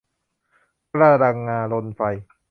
[0.93, 2.01] กระดังงาลนไฟ